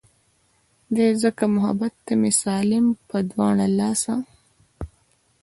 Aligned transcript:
دے 0.95 1.07
ځکه 1.23 1.43
محبت 1.55 1.93
ته 2.05 2.13
مې 2.21 2.31
سالم 2.41 2.85
پۀ 3.07 3.17
دواړه 3.31 3.65
السه 3.81 4.15